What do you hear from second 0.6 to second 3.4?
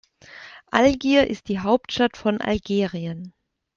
Algier ist die Hauptstadt von Algerien.